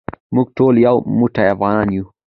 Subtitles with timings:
[0.35, 2.05] موږ ټول یو موټی افغانان یو.